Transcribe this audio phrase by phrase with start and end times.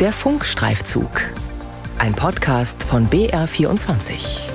[0.00, 1.10] Der Funkstreifzug.
[1.98, 4.47] Ein Podcast von BR24.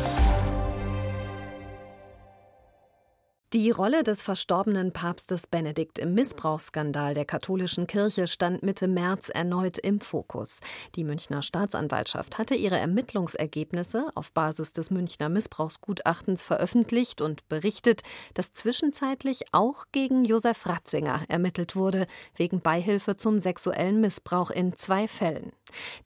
[3.54, 9.78] Die Rolle des verstorbenen Papstes Benedikt im Missbrauchsskandal der katholischen Kirche stand Mitte März erneut
[9.78, 10.60] im Fokus.
[10.96, 18.02] Die Münchner Staatsanwaltschaft hatte ihre Ermittlungsergebnisse auf Basis des Münchner Missbrauchsgutachtens veröffentlicht und berichtet,
[18.34, 25.08] dass zwischenzeitlich auch gegen Josef Ratzinger ermittelt wurde, wegen Beihilfe zum sexuellen Missbrauch in zwei
[25.08, 25.52] Fällen.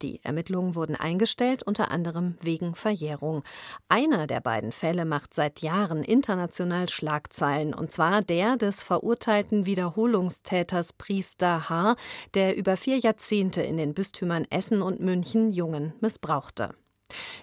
[0.01, 3.43] Die Ermittlungen wurden eingestellt, unter anderem wegen Verjährung.
[3.87, 9.65] Einer der beiden Fälle macht seit Jahren international Schlagzeilen Schlagzeilen, und zwar der des verurteilten
[9.65, 11.95] Wiederholungstäters Priester H.,
[12.33, 16.73] der über vier Jahrzehnte in den Bistümern Essen und München Jungen missbrauchte.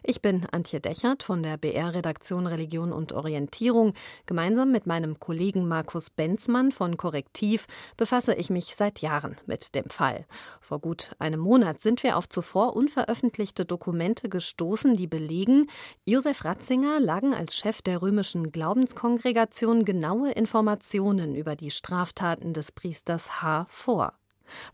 [0.06, 3.94] Ich bin Antje Dechert von der BR-Redaktion Religion und Orientierung.
[4.26, 9.88] Gemeinsam mit meinem Kollegen Markus Benzmann von Korrektiv befasse ich mich seit Jahren mit dem
[9.88, 10.26] Fall.
[10.60, 15.68] Vor gut einem Monat sind wir auf zuvor unveröffentlichte Dokumente gestoßen, die belegen,
[16.04, 23.40] Josef Ratzinger lagen als Chef der römischen Glaubenskongregation genaue Informationen über die Straftaten des Priesters
[23.40, 23.66] H.
[23.70, 24.12] vor.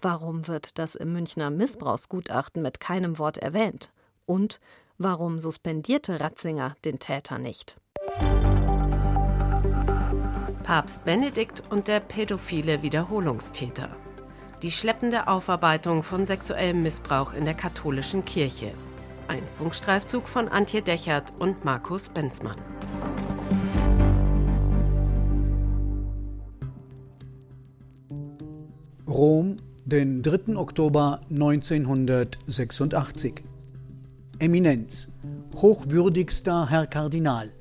[0.01, 3.93] Warum wird das im Münchner Missbrauchsgutachten mit keinem Wort erwähnt?
[4.31, 4.61] Und
[4.97, 7.81] warum suspendierte Ratzinger den Täter nicht?
[10.63, 13.89] Papst Benedikt und der pädophile Wiederholungstäter.
[14.63, 18.73] Die schleppende Aufarbeitung von sexuellem Missbrauch in der katholischen Kirche.
[19.27, 22.55] Ein Funkstreifzug von Antje Dechert und Markus Benzmann.
[29.09, 30.57] Rom, den 3.
[30.57, 33.50] Oktober 1986.
[34.41, 35.07] Eminenz,
[35.57, 37.53] hochwürdigster Herr Kardinal.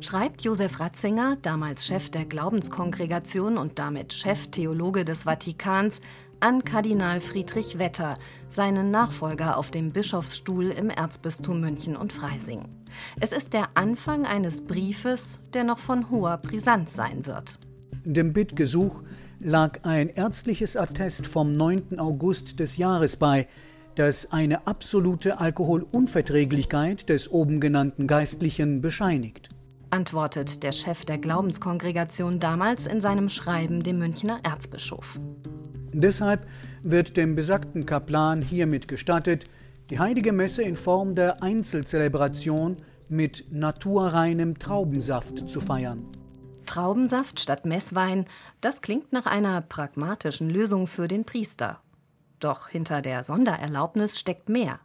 [0.00, 6.00] Schreibt Josef Ratzinger, damals Chef der Glaubenskongregation und damit Cheftheologe des Vatikans,
[6.38, 8.16] an Kardinal Friedrich Wetter,
[8.48, 12.68] seinen Nachfolger auf dem Bischofsstuhl im Erzbistum München und Freising.
[13.20, 17.58] Es ist der Anfang eines Briefes, der noch von hoher Brisanz sein wird.
[18.04, 19.02] Dem Bittgesuch
[19.40, 21.98] lag ein ärztliches Attest vom 9.
[21.98, 23.48] August des Jahres bei,
[23.94, 29.48] das eine absolute Alkoholunverträglichkeit des oben genannten Geistlichen bescheinigt.
[29.90, 35.20] Antwortet der Chef der Glaubenskongregation damals in seinem Schreiben dem Münchner Erzbischof.
[35.92, 36.46] Deshalb
[36.82, 39.44] wird dem besagten Kaplan hiermit gestattet,
[39.90, 42.76] die heilige Messe in Form der Einzelzelebration
[43.08, 46.06] mit naturreinem Traubensaft zu feiern.
[46.64, 48.26] Traubensaft statt Messwein,
[48.60, 51.80] das klingt nach einer pragmatischen Lösung für den Priester.
[52.40, 54.80] Doch hinter der Sondererlaubnis steckt mehr.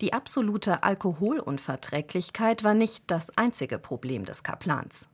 [0.00, 5.08] Die absolute Alkoholunverträglichkeit war nicht das einzige Problem des Kaplans.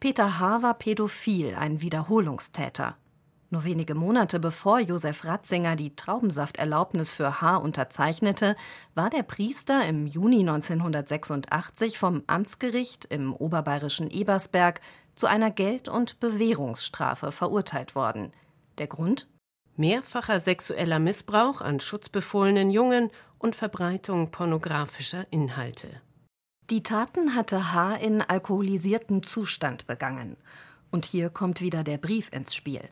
[0.00, 0.62] Peter H.
[0.62, 2.96] war pädophil, ein Wiederholungstäter.
[3.52, 7.56] Nur wenige Monate bevor Josef Ratzinger die Traubensafterlaubnis für H.
[7.56, 8.54] unterzeichnete,
[8.94, 14.80] war der Priester im Juni 1986 vom Amtsgericht im oberbayerischen Ebersberg
[15.16, 18.30] zu einer Geld- und Bewährungsstrafe verurteilt worden.
[18.78, 19.28] Der Grund?
[19.80, 25.88] Mehrfacher sexueller Missbrauch an schutzbefohlenen Jungen und Verbreitung pornografischer Inhalte.
[26.68, 27.94] Die Taten hatte H.
[27.94, 30.36] in alkoholisiertem Zustand begangen.
[30.92, 32.82] Und hier kommt wieder der Brief ins Spiel.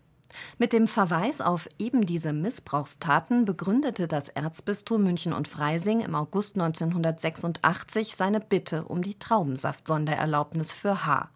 [0.59, 6.59] Mit dem Verweis auf eben diese Missbrauchstaten begründete das Erzbistum München und Freising im August
[6.59, 11.31] 1986 seine Bitte um die Traubensaft-Sondererlaubnis für H.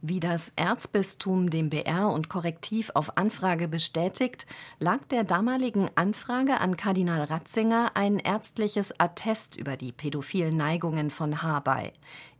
[0.00, 4.46] Wie das Erzbistum dem BR und Korrektiv auf Anfrage bestätigt,
[4.78, 11.42] lag der damaligen Anfrage an Kardinal Ratzinger ein ärztliches Attest über die pädophilen Neigungen von
[11.42, 11.60] H.
[11.60, 11.92] bei.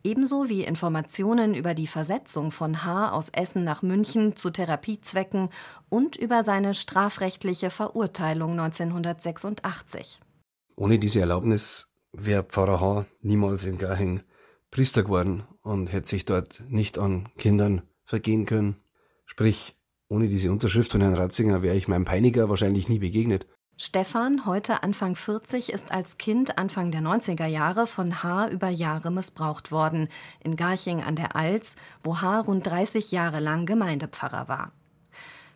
[0.03, 3.13] Ebenso wie Informationen über die Versetzung von H.
[3.13, 5.49] aus Essen nach München zu Therapiezwecken
[5.89, 10.21] und über seine strafrechtliche Verurteilung 1986.
[10.77, 13.07] Ohne diese Erlaubnis wäre Pfarrer H.
[13.23, 14.21] niemals in Garching
[14.71, 18.77] Priester geworden und hätte sich dort nicht an Kindern vergehen können.
[19.27, 19.75] Sprich,
[20.09, 23.47] ohne diese Unterschrift von Herrn Ratzinger wäre ich meinem Peiniger wahrscheinlich nie begegnet.
[23.77, 28.51] Stefan, heute Anfang 40, ist als Kind Anfang der 90er Jahre von H.
[28.51, 30.09] über Jahre missbraucht worden,
[30.45, 31.75] in Garching an der Alz,
[32.05, 32.43] wo H.
[32.43, 34.71] rund 30 Jahre lang Gemeindepfarrer war.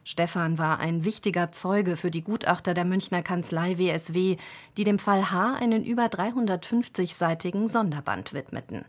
[0.03, 4.37] Stefan war ein wichtiger Zeuge für die Gutachter der Münchner Kanzlei WSW,
[4.77, 5.55] die dem Fall H.
[5.55, 8.85] einen über 350-seitigen Sonderband widmeten.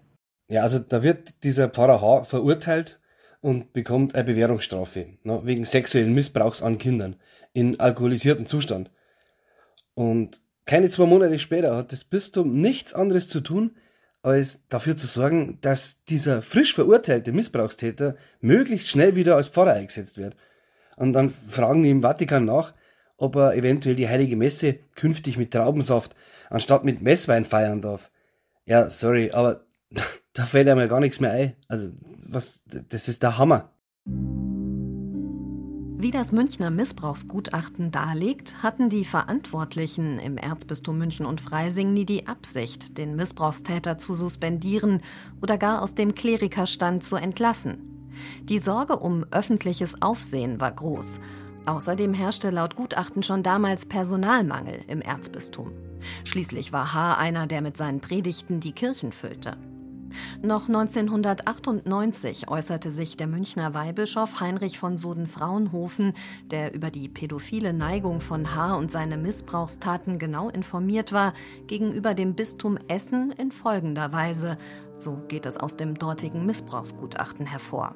[0.49, 2.23] Ja, also da wird dieser Pfarrer H.
[2.25, 2.99] verurteilt
[3.39, 7.15] und bekommt eine Bewährungsstrafe ne, wegen sexuellen Missbrauchs an Kindern
[7.53, 8.89] in alkoholisiertem Zustand.
[9.93, 13.75] Und keine zwei Monate später hat das Bistum nichts anderes zu tun,
[14.21, 20.17] als dafür zu sorgen, dass dieser frisch verurteilte Missbrauchstäter möglichst schnell wieder als Pfarrer eingesetzt
[20.17, 20.35] wird.
[20.97, 22.73] Und dann fragen die im Vatikan nach,
[23.17, 26.15] ob er eventuell die heilige Messe künftig mit Traubensaft
[26.49, 28.09] anstatt mit Messwein feiern darf.
[28.65, 29.65] Ja, sorry, aber
[30.33, 31.55] da fällt einem gar nichts mehr ein.
[31.67, 31.91] Also,
[32.27, 33.71] was, das ist der Hammer.
[36.01, 42.25] Wie das Münchner Missbrauchsgutachten darlegt, hatten die Verantwortlichen im Erzbistum München und Freising nie die
[42.25, 45.01] Absicht, den Missbrauchstäter zu suspendieren
[45.41, 48.13] oder gar aus dem Klerikerstand zu entlassen.
[48.43, 51.19] Die Sorge um öffentliches Aufsehen war groß.
[51.65, 55.73] Außerdem herrschte laut Gutachten schon damals Personalmangel im Erzbistum.
[56.23, 57.15] Schließlich war H.
[57.15, 59.57] einer, der mit seinen Predigten die Kirchen füllte.
[60.41, 66.13] Noch 1998 äußerte sich der Münchner Weihbischof Heinrich von Soden-Fraunhofen,
[66.51, 68.75] der über die pädophile Neigung von H.
[68.75, 71.33] und seine Missbrauchstaten genau informiert war,
[71.67, 74.57] gegenüber dem Bistum Essen in folgender Weise.
[74.97, 77.95] So geht es aus dem dortigen Missbrauchsgutachten hervor.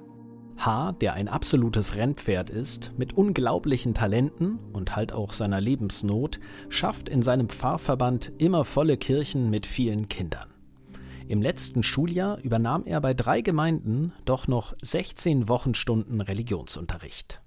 [0.57, 6.39] H., der ein absolutes Rennpferd ist, mit unglaublichen Talenten und halt auch seiner Lebensnot,
[6.69, 10.52] schafft in seinem Pfarrverband immer volle Kirchen mit vielen Kindern.
[11.27, 17.41] Im letzten Schuljahr übernahm er bei drei Gemeinden doch noch 16 Wochenstunden Religionsunterricht.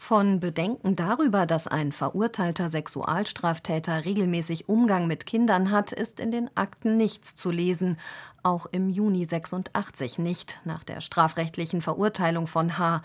[0.00, 6.48] Von Bedenken darüber, dass ein verurteilter Sexualstraftäter regelmäßig Umgang mit Kindern hat, ist in den
[6.56, 7.98] Akten nichts zu lesen,
[8.44, 13.02] auch im Juni 86 nicht, nach der strafrechtlichen Verurteilung von H.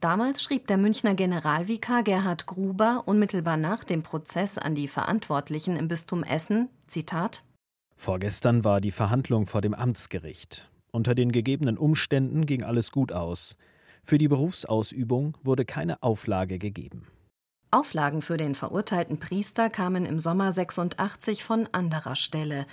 [0.00, 5.86] Damals schrieb der Münchner Generalvikar Gerhard Gruber unmittelbar nach dem Prozess an die Verantwortlichen im
[5.86, 7.44] Bistum Essen, Zitat
[8.02, 10.68] Vorgestern war die Verhandlung vor dem Amtsgericht.
[10.90, 13.56] Unter den gegebenen Umständen ging alles gut aus.
[14.02, 17.06] Für die Berufsausübung wurde keine Auflage gegeben.
[17.70, 22.66] Auflagen für den verurteilten Priester kamen im Sommer 86 von anderer Stelle.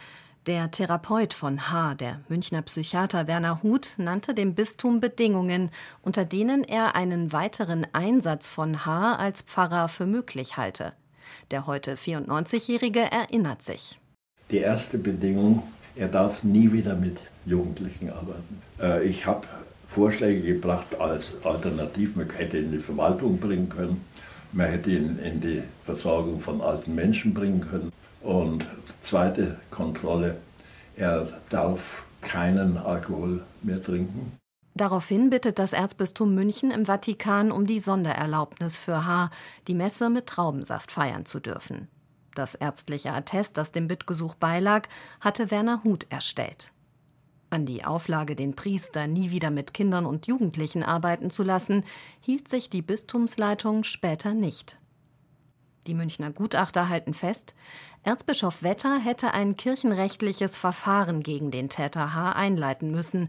[0.47, 5.69] Der Therapeut von H., der Münchner Psychiater Werner Huth, nannte dem Bistum Bedingungen,
[6.01, 9.17] unter denen er einen weiteren Einsatz von H.
[9.17, 10.93] als Pfarrer für möglich halte.
[11.51, 13.99] Der heute 94-Jährige erinnert sich.
[14.51, 15.63] Die erste Bedingung,
[15.95, 18.61] er darf nie wieder mit Jugendlichen arbeiten.
[18.81, 19.47] Äh, ich habe
[19.87, 24.05] Vorschläge gebracht als Alternativ, man hätte ihn in die Verwaltung bringen können,
[24.51, 27.91] man hätte ihn in die Versorgung von alten Menschen bringen können.
[28.21, 28.65] Und
[29.01, 30.37] zweite Kontrolle,
[30.95, 34.37] er darf keinen Alkohol mehr trinken.
[34.75, 39.29] Daraufhin bittet das Erzbistum München im Vatikan um die Sondererlaubnis für H.,
[39.67, 41.87] die Messe mit Traubensaft feiern zu dürfen.
[42.39, 44.87] Das ärztliche Attest, das dem Bittgesuch beilag,
[45.19, 46.71] hatte Werner Huth erstellt.
[47.49, 51.83] An die Auflage, den Priester nie wieder mit Kindern und Jugendlichen arbeiten zu lassen,
[52.21, 54.79] hielt sich die Bistumsleitung später nicht.
[55.85, 57.55] Die Münchner Gutachter halten fest,
[58.03, 62.31] Erzbischof Wetter hätte ein kirchenrechtliches Verfahren gegen den Täter H.
[62.31, 63.27] einleiten müssen,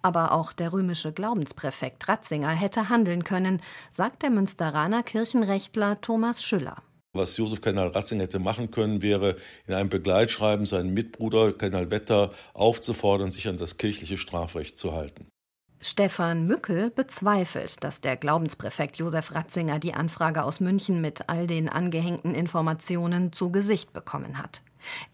[0.00, 3.60] aber auch der römische Glaubenspräfekt Ratzinger hätte handeln können,
[3.90, 6.76] sagt der Münsteraner Kirchenrechtler Thomas Schüller.
[7.16, 9.36] Was Josef Kardinal Ratzinger hätte machen können, wäre
[9.66, 15.26] in einem Begleitschreiben seinen Mitbruder Kardinal Wetter aufzufordern, sich an das kirchliche Strafrecht zu halten.
[15.80, 21.68] Stefan Mückel bezweifelt, dass der Glaubenspräfekt Josef Ratzinger die Anfrage aus München mit all den
[21.68, 24.62] angehängten Informationen zu Gesicht bekommen hat.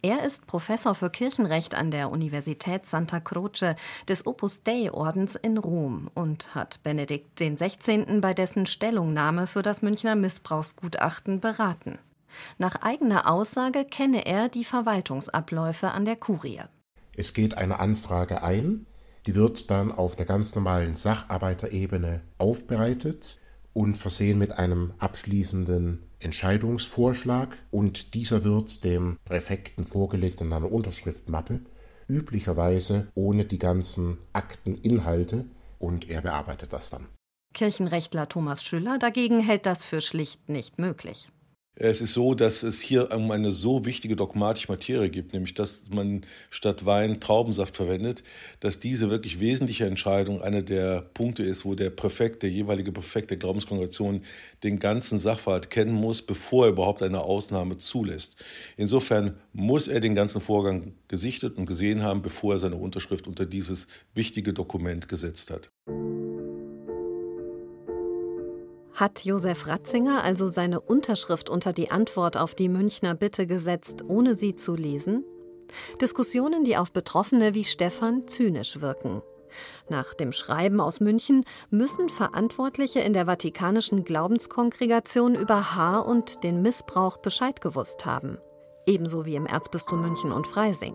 [0.02, 3.74] Er ist Professor für Kirchenrecht an der Universität Santa Croce
[4.08, 8.20] des Opus Dei-Ordens in Rom und hat Benedikt XVI.
[8.20, 11.98] bei dessen Stellungnahme für das Münchner Missbrauchsgutachten beraten.
[12.58, 16.62] Nach eigener Aussage kenne er die Verwaltungsabläufe an der Kurie.
[17.14, 18.87] Es geht eine Anfrage ein,
[19.26, 23.40] die wird dann auf der ganz normalen Sacharbeiterebene aufbereitet
[23.73, 31.61] und versehen mit einem abschließenden Entscheidungsvorschlag und dieser wird dem Präfekten vorgelegt in einer Unterschriftmappe,
[32.09, 35.45] üblicherweise ohne die ganzen Akteninhalte
[35.79, 37.09] und er bearbeitet das dann.
[37.55, 41.29] Kirchenrechtler Thomas Schüller dagegen hält das für schlicht nicht möglich.
[41.75, 45.81] Es ist so, dass es hier um eine so wichtige dogmatische Materie gibt, nämlich dass
[45.88, 48.23] man statt Wein Traubensaft verwendet,
[48.61, 53.31] dass diese wirklich wesentliche Entscheidung einer der Punkte ist, wo der Präfekt, der jeweilige Präfekt
[53.31, 54.21] der Glaubenskongregation
[54.62, 58.45] den ganzen Sachverhalt kennen muss, bevor er überhaupt eine Ausnahme zulässt.
[58.76, 63.47] Insofern muss er den ganzen Vorgang gesichtet und gesehen haben, bevor er seine Unterschrift unter
[63.47, 65.71] dieses wichtige Dokument gesetzt hat.
[69.02, 74.35] Hat Josef Ratzinger also seine Unterschrift unter die Antwort auf die Münchner Bitte gesetzt, ohne
[74.35, 75.25] sie zu lesen?
[76.00, 79.21] Diskussionen, die auf Betroffene wie Stefan zynisch wirken.
[79.88, 86.62] Nach dem Schreiben aus München müssen Verantwortliche in der Vatikanischen Glaubenskongregation über Haar und den
[86.62, 88.38] Missbrauch Bescheid gewusst haben.
[88.87, 90.94] Ebenso wie im Erzbistum München und Freising.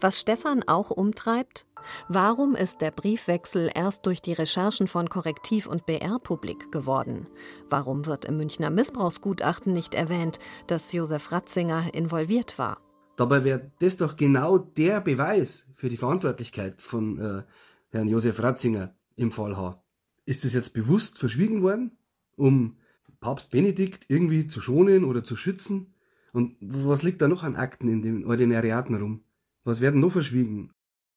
[0.00, 1.66] Was Stefan auch umtreibt?
[2.08, 7.28] Warum ist der Briefwechsel erst durch die Recherchen von Korrektiv und BR publik geworden?
[7.68, 12.78] Warum wird im Münchner Missbrauchsgutachten nicht erwähnt, dass Josef Ratzinger involviert war?
[13.16, 17.42] Dabei wäre das doch genau der Beweis für die Verantwortlichkeit von äh,
[17.90, 19.82] Herrn Josef Ratzinger im Fall H.
[20.24, 21.98] Ist das jetzt bewusst verschwiegen worden,
[22.36, 22.78] um
[23.20, 25.94] Papst Benedikt irgendwie zu schonen oder zu schützen?
[26.32, 29.24] Und was liegt da noch an Akten in den Ordinariaten rum?
[29.64, 30.70] Was werden noch verschwiegen?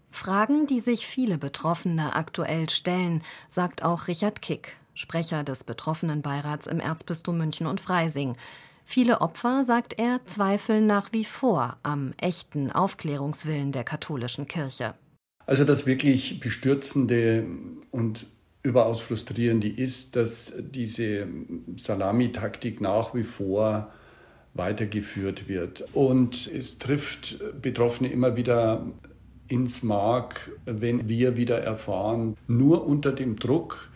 [0.10, 6.80] Fragen, die sich viele Betroffene aktuell stellen, sagt auch Richard Kick, Sprecher des Betroffenenbeirats im
[6.80, 8.38] Erzbistum München und Freising.
[8.86, 14.94] Viele Opfer, sagt er, zweifeln nach wie vor am echten Aufklärungswillen der katholischen Kirche.
[15.48, 17.46] Also das wirklich bestürzende
[17.92, 18.28] und
[18.62, 21.28] überaus frustrierende ist, dass diese
[21.78, 23.92] Salamitaktik nach wie vor
[24.56, 25.88] weitergeführt wird.
[25.94, 28.86] Und es trifft Betroffene immer wieder
[29.48, 33.90] ins Mark, wenn wir wieder erfahren, nur unter dem Druck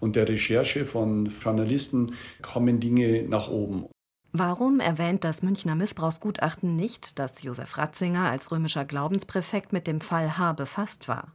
[0.00, 3.86] und der Recherche von Journalisten kommen Dinge nach oben.
[4.32, 10.36] Warum erwähnt das Münchner Missbrauchsgutachten nicht, dass Josef Ratzinger als römischer Glaubenspräfekt mit dem Fall
[10.38, 11.32] H befasst war?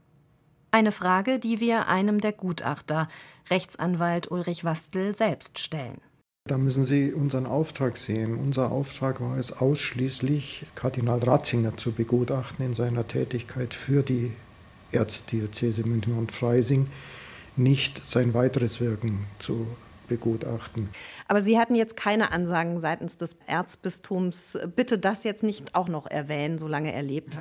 [0.72, 3.08] Eine Frage, die wir einem der Gutachter,
[3.50, 6.02] Rechtsanwalt Ulrich Wastel, selbst stellen.
[6.50, 8.36] Da müssen Sie unseren Auftrag sehen.
[8.36, 14.32] Unser Auftrag war es ausschließlich, Kardinal Ratzinger zu begutachten in seiner Tätigkeit für die
[14.92, 16.88] Erzdiözese München und Freising,
[17.56, 19.68] nicht sein weiteres Wirken zu
[20.10, 20.90] begutachten.
[21.28, 26.06] Aber Sie hatten jetzt keine Ansagen seitens des Erzbistums, bitte das jetzt nicht auch noch
[26.08, 27.40] erwähnen, solange er lebt?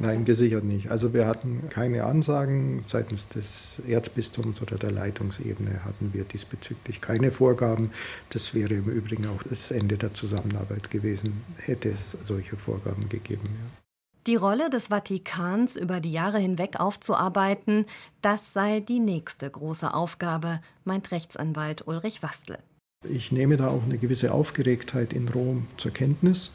[0.00, 0.90] Nein, gesichert nicht.
[0.90, 7.32] Also wir hatten keine Ansagen seitens des Erzbistums oder der Leitungsebene hatten wir diesbezüglich keine
[7.32, 7.90] Vorgaben.
[8.30, 13.42] Das wäre im Übrigen auch das Ende der Zusammenarbeit gewesen, hätte es solche Vorgaben gegeben.
[13.44, 13.83] Ja.
[14.26, 17.84] Die Rolle des Vatikans über die Jahre hinweg aufzuarbeiten,
[18.22, 22.58] das sei die nächste große Aufgabe, meint Rechtsanwalt Ulrich Wastel.
[23.06, 26.52] Ich nehme da auch eine gewisse Aufgeregtheit in Rom zur Kenntnis.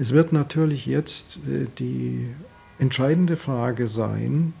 [0.00, 2.26] Es wird natürlich jetzt äh, die
[2.80, 4.52] entscheidende Frage sein,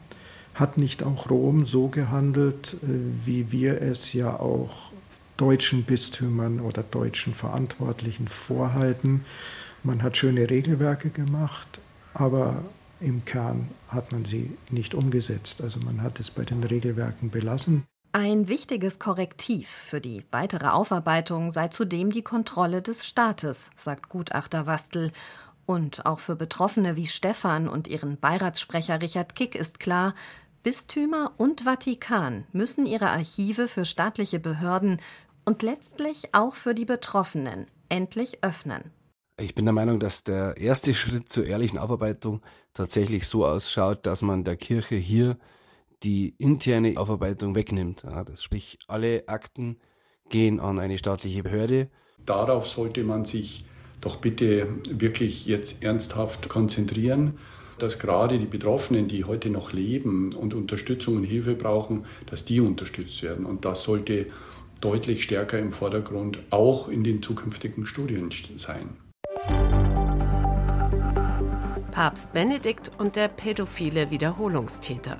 [0.54, 4.92] hat nicht auch Rom so gehandelt, äh, wie wir es ja auch
[5.36, 9.24] deutschen Bistümern oder deutschen Verantwortlichen vorhalten?
[9.82, 11.80] Man hat schöne Regelwerke gemacht,
[12.14, 12.62] aber
[13.00, 15.62] im Kern hat man sie nicht umgesetzt.
[15.62, 17.84] Also man hat es bei den Regelwerken belassen.
[18.12, 24.66] Ein wichtiges Korrektiv für die weitere Aufarbeitung sei zudem die Kontrolle des Staates, sagt Gutachter
[24.66, 25.12] Wastel.
[25.64, 30.14] Und auch für Betroffene wie Stefan und ihren Beiratssprecher Richard Kick ist klar,
[30.64, 35.00] Bistümer und Vatikan müssen ihre Archive für staatliche Behörden
[35.44, 38.90] und letztlich auch für die Betroffenen endlich öffnen.
[39.40, 42.42] Ich bin der Meinung, dass der erste Schritt zur ehrlichen Aufarbeitung
[42.74, 45.38] tatsächlich so ausschaut, dass man der Kirche hier
[46.02, 48.02] die interne Aufarbeitung wegnimmt.
[48.02, 49.78] Ja, das sprich, alle Akten
[50.28, 51.88] gehen an eine staatliche Behörde.
[52.26, 53.64] Darauf sollte man sich
[54.02, 57.38] doch bitte wirklich jetzt ernsthaft konzentrieren,
[57.78, 62.60] dass gerade die Betroffenen, die heute noch leben und Unterstützung und Hilfe brauchen, dass die
[62.60, 63.46] unterstützt werden.
[63.46, 64.26] Und das sollte
[64.82, 69.09] deutlich stärker im Vordergrund auch in den zukünftigen Studien sein.
[72.00, 75.18] Papst Benedikt und der pädophile Wiederholungstäter.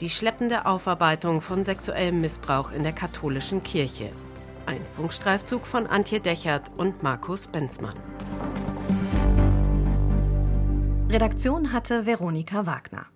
[0.00, 4.10] Die schleppende Aufarbeitung von sexuellem Missbrauch in der katholischen Kirche.
[4.66, 7.94] Ein Funkstreifzug von Antje Dechert und Markus Benzmann.
[11.08, 13.06] Redaktion hatte Veronika Wagner.